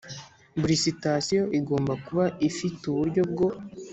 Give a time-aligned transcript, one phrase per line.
[0.59, 3.49] Buri sitasiyo igomba kuba ifite uburyo bwo